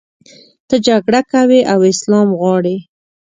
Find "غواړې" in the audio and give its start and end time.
2.39-2.77